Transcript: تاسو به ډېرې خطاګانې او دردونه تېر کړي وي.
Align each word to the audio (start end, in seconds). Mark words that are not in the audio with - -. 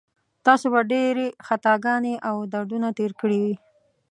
تاسو 0.45 0.65
به 0.73 0.81
ډېرې 0.91 1.27
خطاګانې 1.47 2.15
او 2.29 2.35
دردونه 2.53 2.87
تېر 2.97 3.11
کړي 3.21 3.37
وي. 3.43 3.55